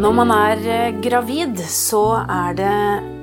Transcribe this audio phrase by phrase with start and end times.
[0.00, 2.76] Når man er eh, gravid, så er det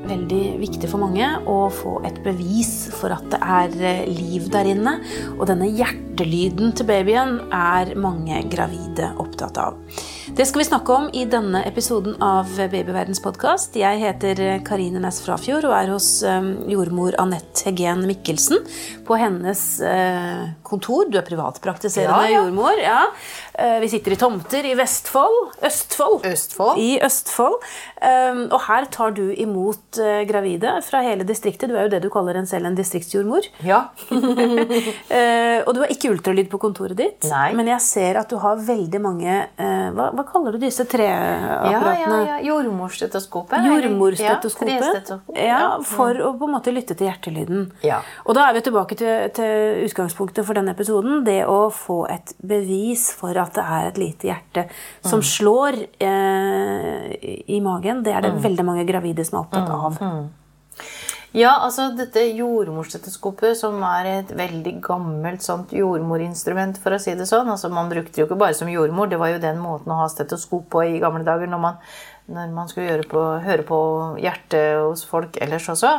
[0.08, 4.70] veldig viktig for mange å få et bevis for at det er eh, liv der
[4.76, 4.94] inne.
[5.40, 9.82] Og denne hjertelyden til babyen er mange gravide opptatt av.
[10.36, 13.76] Det skal vi snakke om i denne episoden av Babyverdens podkast.
[13.80, 18.60] Jeg heter Karine Næss Frafjord og er hos eh, jordmor Anette Hegen Mikkelsen
[19.08, 19.62] på hennes
[20.68, 21.08] kontor.
[21.08, 22.42] Du er privatpraktiserende Ja, ja.
[22.44, 22.76] jordmor.
[22.82, 23.00] Ja.
[23.82, 25.38] Vi sitter i tomter i Vestfold.
[25.66, 26.26] Østfold.
[26.28, 26.82] Østfold.
[26.84, 27.56] I Østfold.
[28.04, 29.98] Um, og her tar du imot
[30.30, 31.72] gravide fra hele distriktet.
[31.72, 33.48] Du er jo det du kaller en selv en distriktsjordmor.
[33.66, 33.86] Ja.
[35.68, 37.50] Og du har ikke ultralyd på kontoret ditt, Nei.
[37.58, 42.18] men jeg ser at du har veldig mange hva, hva kaller du disse Ja, treapparatene?
[42.28, 42.38] ja, ja.
[42.48, 43.54] Jordmorstetoskopet.
[43.60, 45.10] eller- Jordmorstetoskopet.
[45.36, 45.46] Ja.
[45.48, 47.72] Ja, for å på en måte lytte til hjertelyden.
[47.84, 48.02] Ja.
[48.26, 51.24] Og da er vi tilbake til, til utgangspunktet for denne episoden.
[51.24, 54.68] Det å få et bevis for at det er et lite hjerte
[55.06, 58.04] som slår eh, i magen.
[58.04, 60.30] Det er det veldig mange gravide som er opptatt av.
[61.36, 67.28] Ja, altså dette jordmorstetoskopet, som er et veldig gammelt sånt jordmorinstrument, for å si det
[67.28, 67.50] sånn.
[67.52, 70.00] Altså Man brukte det jo ikke bare som jordmor, det var jo den måten å
[70.00, 71.82] ha stetoskop på i gamle dager når man,
[72.32, 73.80] når man skulle på, høre på
[74.24, 75.94] hjertet hos folk ellers også.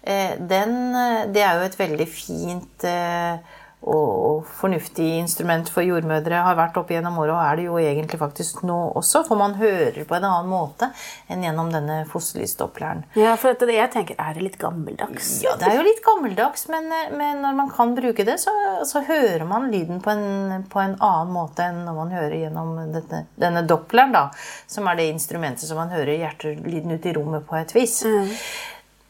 [0.00, 5.84] Eh, den, eh, det er jo et veldig fint eh, og, og fornuftig instrument for
[5.86, 9.40] jordmødre har vært opp gjennom året, og er det jo egentlig faktisk nå også, for
[9.40, 10.90] man hører på en annen måte
[11.32, 13.06] enn gjennom denne fosterlysdoppleren.
[13.16, 15.32] Ja, for dette, jeg tenker, er det litt gammeldags?
[15.44, 18.54] Ja, det er jo litt gammeldags, men, men når man kan bruke det, så,
[18.88, 22.74] så hører man lyden på en, på en annen måte enn når man hører gjennom
[22.92, 24.26] dette, denne doppleren, da,
[24.68, 28.02] som er det instrumentet som man hører hjertelyden ut i rommet på et vis.
[28.04, 28.26] Nå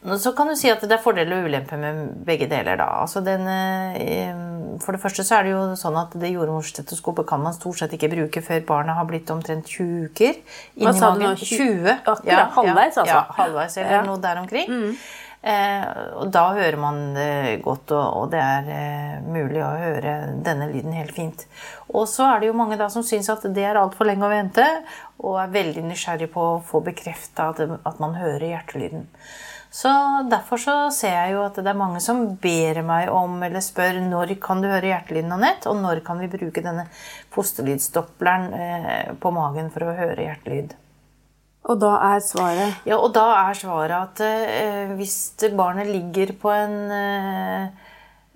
[0.01, 2.75] Så kan du si at det er fordeler og ulemper med begge deler.
[2.79, 2.87] da.
[3.03, 4.33] Altså den, eh,
[4.81, 7.93] for det første så er det jo sånn at det jordmorstetoskopet kan man stort sett
[7.93, 10.39] ikke bruke før barnet har blitt omtrent 20 uker.
[10.81, 11.27] Hva sa du nå?
[11.29, 11.37] magen.
[11.37, 11.99] 20?
[12.01, 13.05] Akkurat, halvveis, altså?
[13.13, 14.01] Ja, halvveis eller Ja.
[14.07, 14.97] noe der omkring.
[15.43, 15.85] Eh,
[16.21, 20.67] og da hører man det godt, og, og det er eh, mulig å høre denne
[20.69, 21.45] lyden helt fint.
[21.93, 24.29] Og så er det jo mange da som syns at det er altfor lenge å
[24.33, 24.65] vente,
[25.21, 29.07] og er veldig nysgjerrig på å få bekrefta at, at man hører hjertelyden.
[29.71, 29.89] Så
[30.27, 34.01] Derfor så ser jeg jo at det er mange som ber meg om eller spør
[34.03, 36.89] når kan du høre hjertelyden, Anette, og når kan vi bruke denne
[37.31, 40.75] fosterlydsdoppleren eh, på magen for å høre hjertelyd.
[41.71, 45.15] Og da er svaret Ja, og da er svaret at eh, hvis
[45.55, 47.90] barnet ligger på en, eh,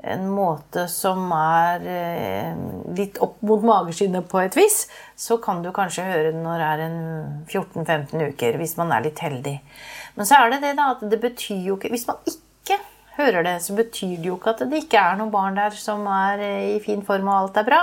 [0.05, 2.63] en måte som er eh,
[2.97, 4.85] litt opp mot mageskinnet på et vis,
[5.17, 6.99] så kan du kanskje høre det når det er en
[7.49, 9.55] 14-15 uker, hvis man er litt heldig.
[10.15, 12.77] Men så er det det da, at det betyr jo ikke Hvis man ikke
[13.17, 16.05] hører det, så betyr det jo ikke at det ikke er noen barn der som
[16.11, 17.81] er eh, i fin form og alt er bra.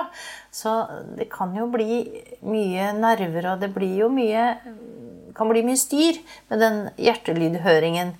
[0.52, 0.78] Så
[1.18, 2.02] det kan jo bli
[2.46, 4.50] mye nerver, og det blir jo mye
[5.36, 8.14] kan bli mye styr med den hjertelydhøringen.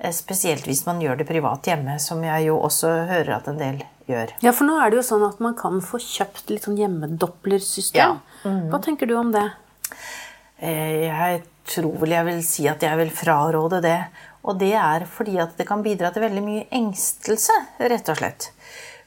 [0.00, 3.58] Eh, Spesielt hvis man gjør det privat hjemme, som jeg jo også hører at en
[3.60, 4.32] del gjør.
[4.44, 8.20] Ja, for nå er det jo sånn at man kan få kjøpt litt sånn hjemmedopplersystem.
[8.44, 8.54] Ja.
[8.70, 9.48] Hva tenker du om det?
[10.58, 13.98] Eh, Jeg tror vel jeg vil si at jeg vil fraråde det.
[14.46, 18.50] Og det er fordi at det kan bidra til veldig mye engstelse, rett og slett.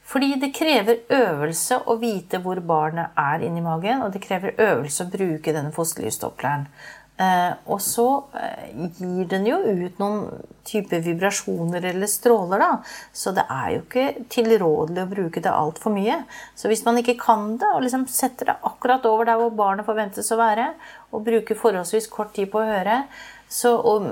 [0.10, 5.06] Fordi det krever øvelse å vite hvor barnet er inni magen, og det krever øvelse
[5.06, 6.66] å bruke denne fosterlysdoppleren.
[7.19, 8.06] Eh, og så
[8.40, 12.69] eh, gir den jo ut noen type vibrasjoner eller stråler, da.
[13.12, 16.22] Så det er jo ikke tilrådelig å bruke det altfor mye.
[16.56, 19.88] Så hvis man ikke kan det, og liksom setter det akkurat over der hvor barnet
[19.90, 20.69] forventes å være,
[21.12, 23.02] og bruker forholdsvis kort tid på å høre,
[23.52, 24.08] så, og,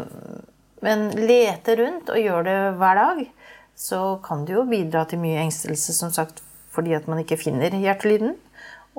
[0.83, 3.23] men leter rundt og gjør det hver dag,
[3.77, 6.43] så kan det jo bidra til mye engstelse, som sagt,
[6.75, 8.35] fordi at man ikke finner hjertelyden.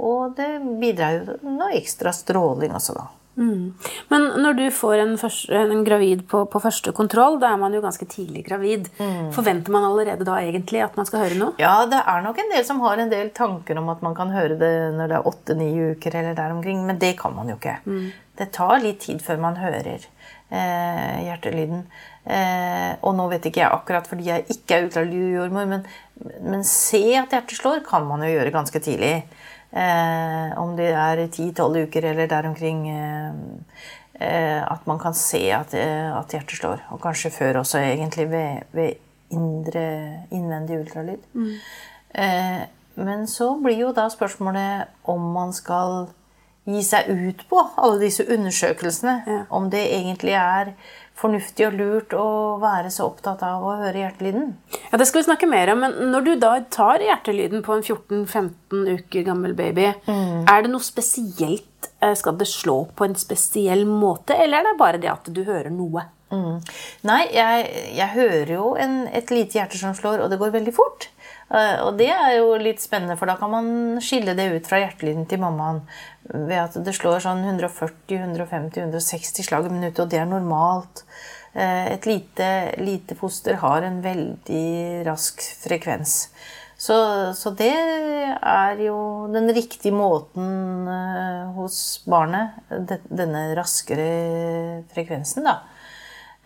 [0.01, 0.49] Og det
[0.81, 3.09] bidrar jo noe ekstra stråling også, da.
[3.39, 7.73] Men når du får en, først- en gravid på, på første kontroll, da er man
[7.77, 8.89] jo ganske tidlig gravid.
[8.99, 9.31] Mm.
[9.37, 11.55] Forventer man allerede da egentlig at man skal høre noe?
[11.63, 14.35] Ja, det er nok en del som har en del tanker om at man kan
[14.35, 17.57] høre det når det er åtte-ni uker eller der omkring, men det kan man jo
[17.61, 17.79] ikke.
[18.39, 20.03] Det tar litt tid før man hører
[20.51, 21.87] eh, hjertelyden.
[22.29, 25.87] Eh, og nå vet ikke jeg akkurat fordi jeg ikke er ultralydjordmor, men,
[26.45, 29.23] men se at hjertet slår kan man jo gjøre ganske tidlig.
[29.73, 32.89] Eh, om det er 10-12 uker eller der omkring.
[32.89, 33.35] Eh,
[34.21, 36.83] eh, at man kan se at, eh, at hjertet slår.
[36.91, 38.93] Og kanskje før også, egentlig, ved, ved
[39.31, 41.21] indre, innvendig ultralyd.
[42.15, 42.63] Eh,
[42.95, 46.09] men så blir jo da spørsmålet om man skal
[46.69, 49.23] gi seg ut på alle disse undersøkelsene.
[49.27, 49.43] Ja.
[49.51, 50.73] Om det egentlig er
[51.19, 52.27] fornuftig og lurt å
[52.63, 54.53] være så opptatt av å høre hjertelyden.
[54.93, 57.83] Ja, Det skal vi snakke mer om, men når du da tar hjertelyden på en
[57.83, 61.65] 14-15 uker gammel baby, er det noe spesielt?
[62.03, 65.43] eh, Skal det slå på en spesiell måte, eller er det bare det at du
[65.47, 66.07] hører noe?
[66.31, 66.59] Mm.
[67.09, 70.75] Nei, jeg, jeg hører jo en, et lite hjerte som slår, og det går veldig
[70.77, 71.07] fort.
[71.49, 73.71] Eh, og det er jo litt spennende, for da kan man
[74.05, 75.81] skille det ut fra hjertelyden til mammaen
[76.33, 81.05] ved at det slår sånn 140-150-160 slag i minuttet, og det er normalt.
[81.55, 82.49] Eh, Et lite,
[82.79, 86.29] lite foster har en veldig rask frekvens.
[86.79, 86.95] Så,
[87.35, 92.61] så det er jo den riktige måten eh, hos barnet,
[93.11, 95.59] denne raskere frekvensen, da.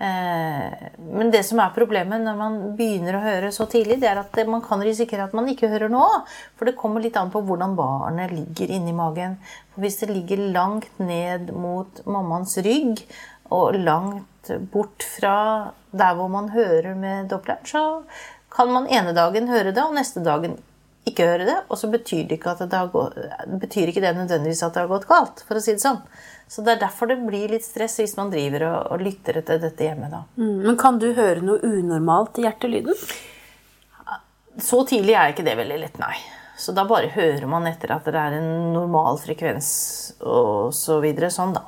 [0.02, 4.22] Eh, Men det som er problemet når man begynner å høre så tidlig, det er
[4.22, 6.22] at man kan risikere at man ikke hører noe.
[6.56, 9.36] For det kommer litt an på hvordan barnet ligger inni magen.
[9.72, 13.04] For hvis det ligger langt ned mot mammaens rygg
[13.52, 15.36] og langt bort fra
[15.92, 18.02] der hvor man hører med Doppler, så
[18.52, 20.58] kan man ene dagen høre det, og neste dagen
[21.08, 21.58] ikke høre det.
[21.68, 23.18] Og så betyr, det ikke det gått,
[23.62, 26.02] betyr ikke det nødvendigvis at det har gått galt, for å si det sånn.
[26.48, 29.58] Så det er derfor det blir litt stress hvis man driver og, og lytter etter
[29.62, 30.10] dette hjemme.
[30.12, 30.22] da.
[30.36, 32.94] Mm, Men kan du høre noe unormalt i hjertelyden?
[34.60, 36.14] Så tidlig er ikke det veldig lett, nei.
[36.62, 39.68] Så da bare hører man etter at det er en normal frekvens
[40.20, 41.30] og så videre.
[41.32, 41.62] Sånn, da.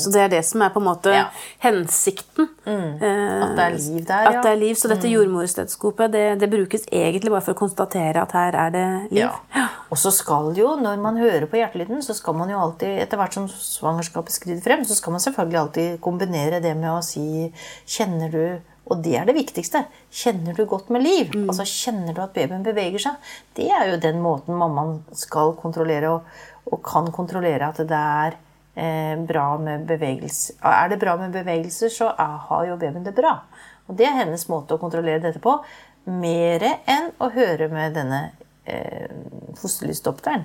[0.00, 1.26] Så det er det som er på en måte Ja.
[1.62, 2.48] hensikten.
[2.66, 2.96] Mm.
[3.44, 4.30] At det er liv der, ja.
[4.32, 8.22] At det er liv, Så dette jordmorstetoskopet det, det brukes egentlig bare for å konstatere
[8.24, 9.28] at her er det liv.
[9.54, 9.68] Ja.
[9.86, 13.20] Og så skal jo, når man hører på hjertelyden, så skal man jo alltid, etter
[13.20, 17.52] hvert som svangerskapet skrider frem, så skal man selvfølgelig alltid kombinere det med å si
[17.86, 18.42] Kjenner du
[18.86, 19.80] Og det er det viktigste.
[20.14, 21.32] Kjenner du godt med liv?
[21.48, 23.32] Altså Kjenner du at babyen beveger seg?
[23.58, 26.28] Det er jo den måten mammaen skal kontrollere, og,
[26.70, 28.36] og kan kontrollere at det er
[28.78, 30.60] eh, bra med bevegelse.
[30.62, 33.40] Er det bra med bevegelser, så er, har jo babyen det bra.
[33.90, 35.58] Og det er hennes måte å kontrollere dette på.
[36.06, 38.28] Mer enn å høre med denne
[38.66, 39.10] eh,
[39.60, 40.44] fosterlysdopteren.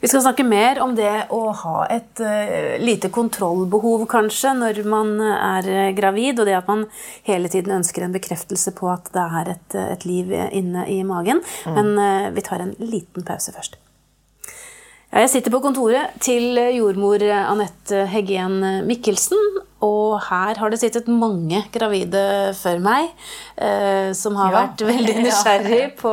[0.00, 5.14] Vi skal snakke mer om det å ha et uh, lite kontrollbehov, kanskje, når man
[5.22, 6.84] er eh, gravid, og det at man
[7.28, 11.42] hele tiden ønsker en bekreftelse på at det er et, et liv inne i magen.
[11.70, 13.81] Men uh, vi tar en liten pause først.
[15.12, 18.54] Jeg sitter på kontoret til jordmor Anette Heggen
[18.88, 19.58] Mikkelsen.
[19.84, 22.22] Og her har det sittet mange gravide
[22.56, 23.10] før meg
[23.58, 24.62] eh, som har Ja.
[24.62, 25.24] vært veldig Ja.
[25.26, 26.12] nysgjerrig på,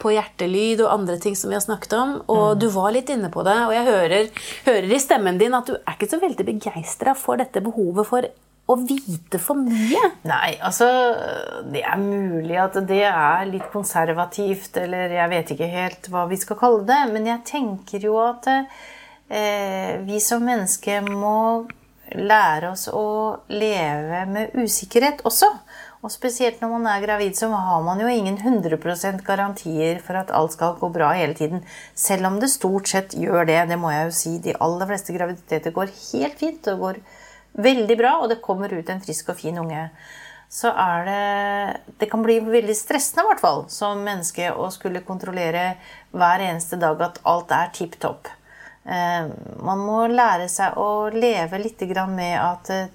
[0.00, 2.16] på hjertelyd og andre ting som vi har snakket om.
[2.32, 4.30] Og du var litt inne på det, og jeg hører,
[4.66, 8.26] hører i stemmen din at du er ikke så veldig begeistra for dette behovet for
[8.70, 10.12] å vite for mye.
[10.28, 10.86] Nei, altså
[11.72, 16.38] Det er mulig at det er litt konservativt, eller jeg vet ikke helt hva vi
[16.40, 17.02] skal kalle det.
[17.12, 21.66] Men jeg tenker jo at eh, vi som mennesker må
[22.16, 23.06] lære oss å
[23.52, 25.50] leve med usikkerhet også.
[26.00, 30.32] Og spesielt når man er gravid, så har man jo ingen 100% garantier for at
[30.32, 31.60] alt skal gå bra hele tiden.
[31.94, 33.58] Selv om det stort sett gjør det.
[33.68, 34.32] Det må jeg jo si.
[34.40, 36.70] De aller fleste graviditeter går helt fint.
[36.72, 37.02] og går
[37.52, 39.88] veldig bra, og det kommer ut en frisk og fin unge.
[40.50, 45.04] Så er det Det kan bli veldig stressende, i hvert fall, som menneske å skulle
[45.06, 45.76] kontrollere
[46.10, 48.28] hver eneste dag at alt er tipp topp.
[48.84, 49.26] Eh,
[49.62, 52.88] man må lære seg å leve litt med at eh,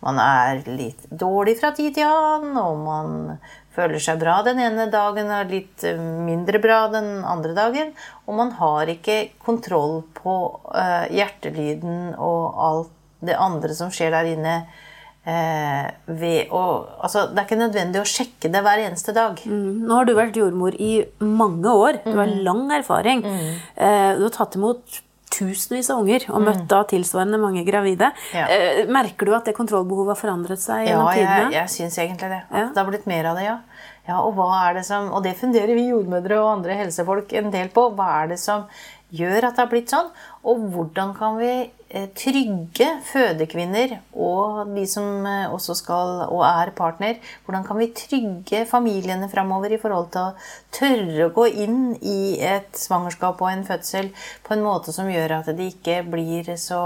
[0.00, 3.38] man er litt dårlig fra tid til annen, og man
[3.74, 7.92] føler seg bra den ene dagen og litt mindre bra den andre dagen.
[8.26, 10.38] Og man har ikke kontroll på
[10.72, 14.54] eh, hjertelyden og alt det andre som skjer der inne.
[15.20, 16.62] Eh, ved å,
[17.04, 19.42] altså, det er ikke nødvendig å sjekke det hver eneste dag.
[19.44, 22.00] Nå har du vært jordmor i mange år.
[22.06, 23.24] Du har lang erfaring.
[23.26, 25.00] Eh, Du har tatt imot
[25.30, 28.10] tusenvis av unger og møtt da tilsvarende mange gravide.
[28.34, 28.46] Ja.
[28.50, 32.40] Eh, Merker du at det kontrollbehovet har forandret seg Ja, jeg, jeg syns egentlig det.
[32.50, 32.64] Ja.
[32.72, 33.58] det har blitt mer av det, ja.
[34.08, 34.20] ja.
[34.24, 37.90] Og er det som Og det funderer vi jordmødre og andre helsefolk en del på.
[37.94, 38.66] Hva er det som
[39.14, 40.10] gjør at det har blitt sånn?
[40.48, 41.52] Og hvordan kan vi
[41.90, 48.62] trygge fødekvinner og de som eh, også skal og er partner, hvordan kan vi trygge
[48.70, 50.36] familiene framover i forhold til å
[50.76, 54.12] tørre å gå inn i et svangerskap og en fødsel
[54.46, 56.84] på en måte som gjør at de ikke blir så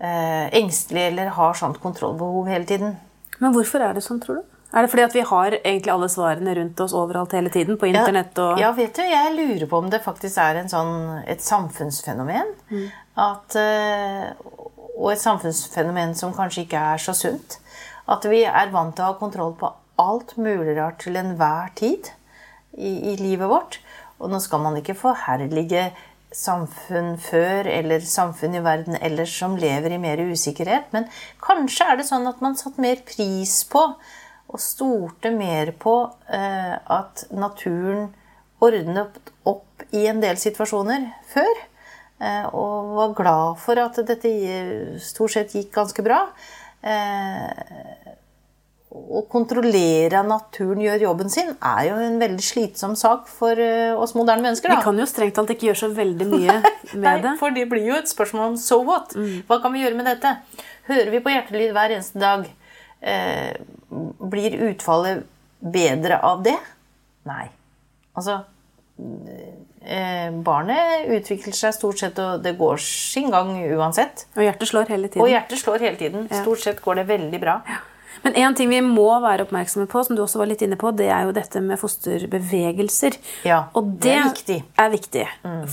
[0.00, 2.98] eh, engstelige eller har sånt kontrollbehov hele tiden?
[3.38, 4.52] Men hvorfor er det sånn, tror du?
[4.76, 7.78] Er det fordi at vi har egentlig alle svarene rundt oss overalt hele tiden?
[7.78, 11.22] På internett og Ja, vet du, jeg lurer på om det faktisk er en sånn,
[11.30, 12.50] et samfunnsfenomen.
[13.16, 14.32] At, eh,
[14.96, 17.58] og et samfunnsfenomen som kanskje ikke er så sunt.
[18.08, 22.10] At vi er vant til å ha kontroll på alt mulig rart til enhver tid
[22.76, 23.80] i, i livet vårt.
[24.20, 25.90] Og nå skal man ikke forherlige
[26.36, 30.90] samfunn før, eller samfunn i verden ellers som lever i mer usikkerhet.
[30.92, 31.08] Men
[31.44, 33.84] kanskje er det sånn at man satte mer pris på
[34.46, 35.96] og stolte mer på
[36.30, 38.12] eh, at naturen
[38.62, 41.64] ordnet opp i en del situasjoner før.
[42.16, 44.30] Eh, og var glad for at dette
[45.04, 46.22] stort sett gikk ganske bra.
[46.86, 48.14] Eh,
[48.96, 53.92] å kontrollere at naturen gjør jobben sin, er jo en veldig slitsom sak for eh,
[53.92, 54.72] oss moderne mennesker.
[54.72, 54.78] Da.
[54.78, 56.56] Vi kan jo strengt talt ikke gjøre så veldig mye
[56.94, 57.34] med Nei, det.
[57.42, 59.12] For det blir jo et spørsmål om so what.
[59.48, 60.38] Hva kan vi gjøre med dette?
[60.88, 62.48] Hører vi på hjertelyd hver eneste dag?
[63.04, 63.52] Eh,
[64.32, 65.26] blir utfallet
[65.60, 66.56] bedre av det?
[67.28, 67.44] Nei.
[68.16, 68.40] Altså
[70.46, 74.26] Barnet utvikler seg stort sett, og det går sin gang uansett.
[74.36, 75.22] Og hjertet slår hele tiden.
[75.22, 76.26] Og hjertet slår hele tiden.
[76.42, 77.60] Stort sett går det veldig bra.
[78.24, 80.90] Men en ting vi må være oppmerksomme på, som du også var litt inne på,
[80.98, 83.18] det er jo dette med fosterbevegelser.
[83.46, 84.60] Ja, og det er viktig.
[84.64, 84.70] Mm.
[84.82, 85.26] Er viktig.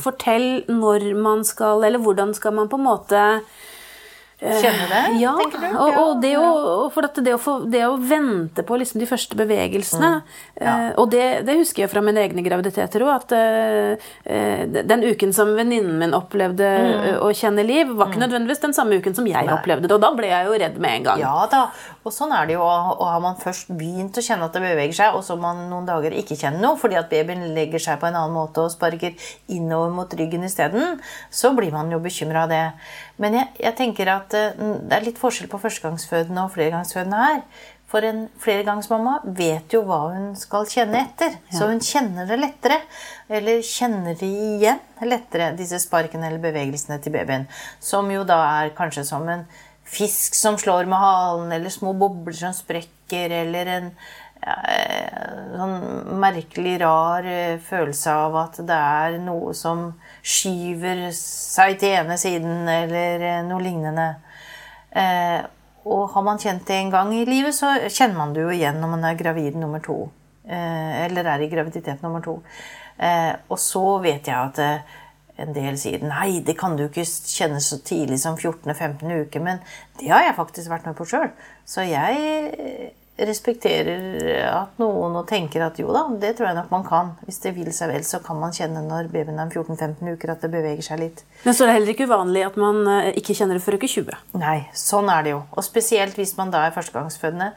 [0.04, 3.24] Fortell når man skal, eller hvordan skal man på en måte
[4.44, 5.78] Kjenne det, ja, tenker du?
[5.80, 6.90] Og, og det, å,
[7.24, 10.22] det, å få, det å vente på liksom de første bevegelsene Mm.
[10.62, 10.74] ja.
[11.00, 15.32] Og det, det husker jeg fra mine egne graviditeter òg, at eh, eh, den uken
[15.36, 17.06] som venninnen min opplevde Mm.
[17.14, 19.96] eh, å kjenne liv, var ikke nødvendigvis den samme uken som jeg opplevde det.
[19.96, 21.20] Og da ble jeg jo redd med en gang.
[21.24, 21.64] Ja da,
[22.04, 22.64] og sånn er det jo.
[22.68, 25.88] Og har man først begynt å kjenne at det beveger seg, og så man noen
[25.88, 29.16] dager ikke kjenner noe fordi at babyen legger seg på en annen måte og sparker
[29.54, 31.00] innover mot ryggen isteden,
[31.32, 32.64] så blir man jo bekymra av det.
[33.22, 37.42] Men jeg, jeg tenker at eh, det er litt forskjell på førstegangsfødende og flergangsfødende her.
[37.94, 41.36] For en flergangsmamma vet jo hva hun skal kjenne etter.
[41.54, 42.80] Så hun kjenner det lettere.
[43.30, 47.46] Eller kjenner det igjen lettere, disse sparkene eller bevegelsene til babyen.
[47.84, 49.46] Som jo da er kanskje som en
[49.84, 53.92] fisk som slår med halen, eller små bobler som sprekker, eller en
[54.44, 59.86] sånn merkelig, rar eh, følelse av at det er noe som
[60.22, 64.08] skyver seg til ene siden, eller eh, noe lignende.
[64.92, 65.44] Eh,
[65.84, 68.80] og har man kjent det en gang i livet, så kjenner man det jo igjen
[68.80, 70.06] når man er gravid nummer to.
[70.44, 72.40] Eh, eller er i graviditet nummer to.
[72.98, 75.00] Eh, og så vet jeg at eh,
[75.44, 79.42] en del sier nei, det kan du ikke kjenne så tidlig som 14.-15 uke.
[79.44, 79.64] Men
[80.00, 81.32] det har jeg faktisk vært med på sjøl.
[81.68, 86.86] Så jeg respekterer at noen og tenker at jo da, det tror jeg nok man
[86.88, 87.12] kan.
[87.28, 90.42] Hvis det vil seg vel, så kan man kjenne når babyen er 14-15 uker at
[90.42, 91.22] det beveger seg litt.
[91.44, 93.92] Men så er det heller ikke uvanlig at man eh, ikke kjenner det før uke
[93.92, 94.18] 20.
[94.42, 95.44] Nei, sånn er det jo.
[95.54, 97.52] Og spesielt hvis man da er førstegangsfødende,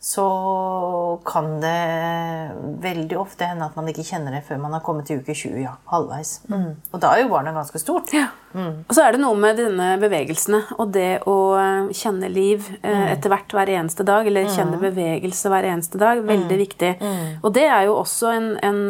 [0.00, 2.50] så kan det
[2.82, 5.56] veldig ofte hende at man ikke kjenner det før man har kommet til uke 20,
[5.64, 6.36] ja, halvveis.
[6.46, 6.68] Mm.
[6.92, 8.12] Og da er jo barnet ganske stort.
[8.14, 8.28] Ja.
[8.54, 13.10] Og så er det noe med denne bevegelsene og det å eh, kjenne liv eh,
[13.10, 16.94] etter hvert hver eneste dag, eller kjenne bevegelse hver eneste dag, veldig viktig.
[17.42, 18.80] Og det er jo også en, en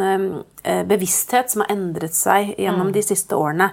[0.62, 3.72] eh, bevissthet som har endret seg gjennom de siste årene.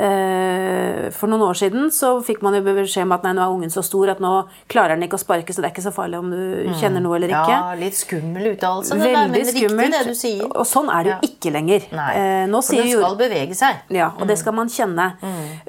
[0.00, 3.52] Eh, For noen år siden så fikk man jo beskjed om at nei, nå er
[3.52, 4.30] ungen så stor at nå
[4.70, 7.16] klarer den ikke å sparke, så det er ikke så farlig om du kjenner noe
[7.18, 7.50] eller ikke.
[7.56, 9.80] Ja, litt skummel uttalelse, der, Veldig men skummelt.
[9.80, 10.44] riktig det du sier.
[10.54, 11.28] Og sånn er det jo Ja.
[11.30, 11.86] ikke lenger.
[11.92, 13.76] Nei, Eh, nå for den skal bevege seg.
[13.90, 15.08] ja, og det skal man kjenne.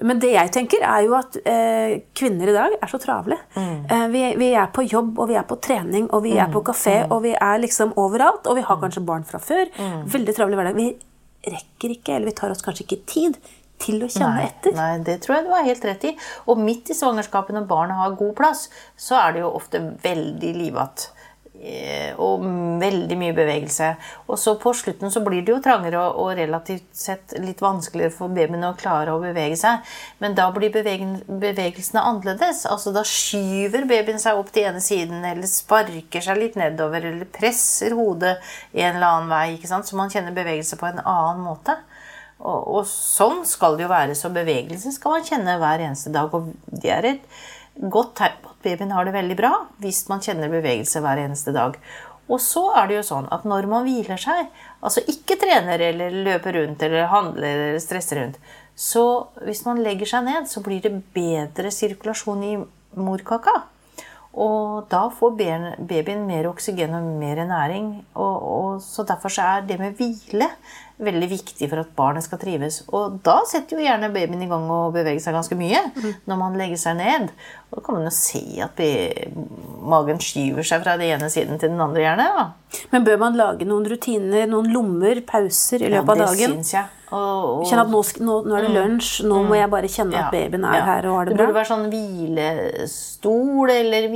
[0.02, 3.38] Men det jeg tenker, er jo at eh, kvinner i dag er så travle.
[3.58, 6.64] Eh, vi, vi er på jobb, og vi er på trening, og vi er på
[6.64, 8.46] kafé, og vi er liksom overalt.
[8.48, 9.66] Og vi har kanskje barn fra før.
[10.06, 10.76] Veldig travle hverdag.
[10.76, 10.96] Vi
[11.48, 13.38] rekker ikke, eller vi tar oss kanskje ikke tid
[13.82, 14.76] til å kjenne Nei, etter.
[14.78, 16.16] nei, det tror jeg du har helt rett i.
[16.48, 20.54] Og midt i svangerskapet når barnet har god plass, så er det jo ofte veldig
[20.62, 21.10] livatt.
[21.62, 22.42] Eh, Og
[22.82, 23.92] veldig mye bevegelse.
[24.28, 28.34] Og så på slutten så blir det jo trangere og relativt sett litt vanskeligere for
[28.34, 29.86] babyen å klare å bevege seg.
[30.24, 32.64] Men da blir bevegelsene annerledes.
[32.66, 37.30] Altså Da skyver babyen seg opp til ene siden, eller sparker seg litt nedover, eller
[37.30, 38.38] presser hodet
[38.74, 39.46] i en eller annen vei.
[39.58, 39.86] ikke sant?
[39.86, 41.78] Så man kjenner bevegelse på en annen måte.
[42.42, 44.18] Og, og sånn skal det jo være.
[44.18, 46.34] Så bevegelse skal man kjenne hver eneste dag.
[46.34, 47.28] Og det er et
[47.82, 51.54] godt tegn på at babyen har det veldig bra hvis man kjenner bevegelse hver eneste
[51.56, 51.78] dag.
[52.32, 56.14] Og så er det jo sånn at når man hviler seg, altså ikke trener eller
[56.28, 58.38] løper rundt eller handler eller stresser rundt,
[58.78, 59.04] så
[59.44, 62.54] hvis man legger seg ned, så blir det bedre sirkulasjon i
[62.96, 63.58] morkaka.
[64.32, 68.06] Og da får babyen- mer oksygen og mer næring.
[68.16, 70.48] Og, og, så derfor så er det med hvile
[71.02, 72.82] veldig viktig for at barnet skal trives.
[72.94, 75.82] Og da setter jo gjerne babyen i gang og beveger seg ganske mye
[76.30, 77.32] når man legger seg ned.
[77.72, 78.80] Og da kan man jo se at
[79.92, 82.30] magen skyver seg fra den ene siden til den andre, gjerne.
[82.38, 82.48] da.
[82.94, 86.58] Men bør man lage noen rutiner, noen lommer, pauser i Ja, løpet av det dagen?
[86.60, 86.90] syns jeg.
[87.12, 90.16] Og, og, Kjenne at nå, nå, nå er det lunsj, nå må jeg bare kjenne
[90.16, 90.84] Ja, at babyen er ja.
[90.88, 91.42] her og har det bra.
[91.42, 94.08] Det burde være sånn hvilestol eller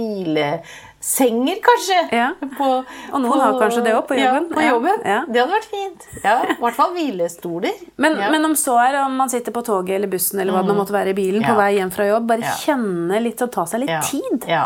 [1.06, 1.98] senger, kanskje.
[2.18, 2.28] Ja.
[2.58, 2.70] På,
[3.14, 4.48] Og noen har kanskje det òg på jobben.
[4.50, 5.04] Ja, på jobben.
[5.06, 5.20] ja.
[5.30, 6.08] Det hadde vært fint.
[6.24, 7.76] Ja, I hvert fall hvilestoler.
[8.02, 10.76] Men, men om så er om man sitter på toget eller bussen eller hva det
[10.80, 11.60] måtte være i bilen på Mm.
[11.62, 14.48] Vei hjem fra jobb, bare kjenne litt og ta seg litt tid.
[14.50, 14.66] Ja.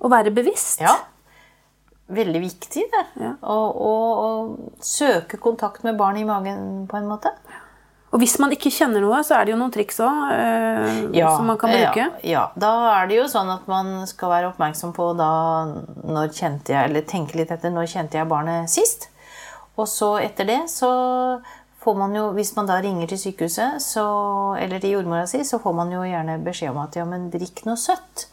[0.00, 0.80] Og være bevisst.
[0.80, 0.94] ja.
[2.10, 3.28] Veldig viktig, det.
[3.46, 7.30] Å søke kontakt med barn i magen, på en måte.
[8.10, 11.58] Og hvis man ikke kjenner noe, så er det jo noen triks òg som man
[11.60, 12.06] kan bruke.
[12.24, 12.42] Ja, ja.
[12.58, 15.30] Da er det jo sånn at man skal være oppmerksom på da
[16.02, 19.06] når kjente jeg, eller tenke litt etter når kjente jeg barnet sist.
[19.78, 20.90] Og så etter det så
[21.80, 24.04] får man jo, hvis man da ringer til sykehuset så,
[24.60, 27.62] eller til jordmora si, så får man jo gjerne beskjed om at ja, men drikk
[27.68, 28.26] noe søtt.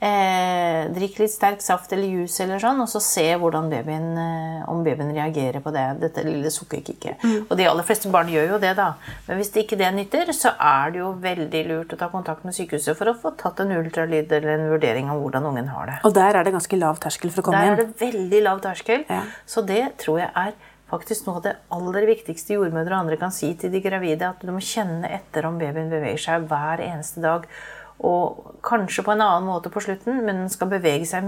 [0.00, 4.62] Eh, drikk litt sterk saft eller juice eller sånn, og så se hvordan babyen, eh,
[4.72, 7.20] om babyen reagerer på det, dette lille sukkerkicket.
[7.50, 8.94] Og de aller fleste barn gjør jo det, da.
[9.26, 12.56] Men hvis ikke det nytter, så er det jo veldig lurt å ta kontakt med
[12.56, 15.98] sykehuset for å få tatt en ultralyd eller en vurdering av hvordan ungen har det.
[16.08, 18.64] Og der er det ganske lav terskel for å komme Der er det veldig lav
[18.64, 19.04] terskel.
[19.04, 19.26] Ja.
[19.44, 20.56] Så det tror jeg er
[20.90, 24.32] faktisk noe av det aller viktigste jordmødre og andre kan si til de gravide.
[24.32, 27.46] At du må kjenne etter om babyen beveger seg hver eneste dag.
[28.06, 31.26] Og kanskje på en annen måte på slutten, men den skal bevege seg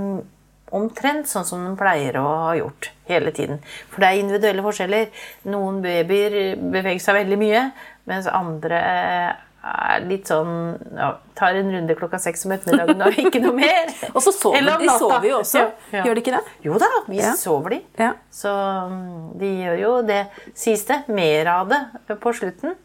[0.73, 3.61] omtrent sånn som den pleier å ha gjort hele tiden.
[3.93, 5.11] For det er individuelle forskjeller.
[5.53, 7.65] Noen babyer beveger seg veldig mye,
[8.09, 10.55] mens andre eh, er litt sånn
[10.97, 13.93] ja, Tar en runde klokka seks om ettermiddagen og ikke noe mer.
[14.15, 15.63] Og så sover Eller de sover jo også.
[15.63, 16.03] Ja, ja.
[16.09, 16.57] Gjør de ikke det?
[16.67, 17.35] Jo da, vi Ja.
[17.39, 17.79] sover de.
[18.01, 18.11] Ja.
[18.33, 18.53] Så
[18.93, 20.21] mm, de gjør jo det,
[20.59, 22.77] sies det, mer av det på slutten.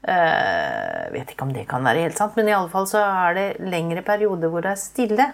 [0.00, 3.34] Eh, vet ikke om det kan være helt sant, men i alle fall så er
[3.36, 5.26] det lengre perioder hvor det er stille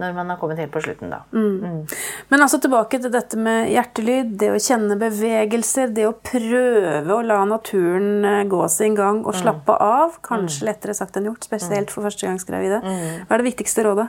[0.00, 1.12] når man har kommet helt på slutten.
[1.12, 1.20] da.
[2.32, 7.20] Men altså tilbake til dette med hjertelyd, det å kjenne bevegelser, det å prøve å
[7.20, 10.16] la naturen eh, gå sin gang og slappe av.
[10.24, 12.80] Kanskje lettere sagt enn gjort, spesielt for førstegangsgravide.
[12.80, 14.08] Hva er det viktigste rådet?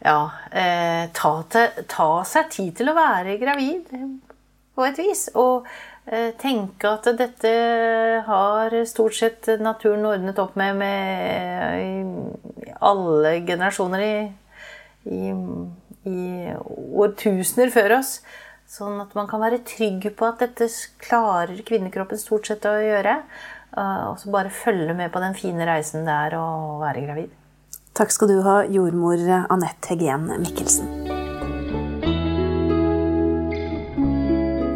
[0.00, 3.92] Ja, eh, ta, til, ta seg tid til å være gravid
[4.74, 5.26] på et vis.
[5.36, 5.89] Og eh,
[6.40, 7.50] tenke at dette
[8.26, 14.14] har stort sett naturen ordnet opp med, med alle generasjoner i,
[15.04, 15.32] i,
[16.08, 16.20] i
[17.04, 18.20] årtusener før oss.
[18.70, 20.68] Sånn at man kan være trygg på at dette
[21.02, 23.16] klarer kvinnekroppen stort sett å gjøre.
[23.76, 27.34] eh, Og så bare følge med på den fine reisen det er å være gravid.
[27.98, 29.18] Takk skal du ha, jordmor
[29.50, 30.99] Anette Hegen Mikkelsen.